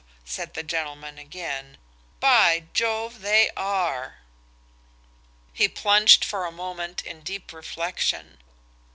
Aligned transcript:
said 0.25 0.55
the 0.55 0.63
gentleman 0.63 1.19
again–"by 1.19 2.63
Jove, 2.73 3.19
they 3.21 3.51
are!" 3.55 4.17
He 5.53 5.67
plunged 5.67 6.25
for 6.25 6.47
a 6.47 6.51
moment 6.51 7.03
in 7.05 7.21
deep 7.21 7.53
reflection. 7.53 8.39